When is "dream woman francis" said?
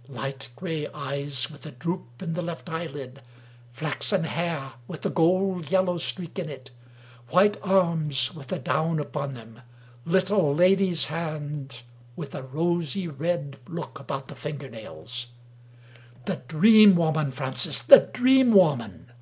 16.48-17.80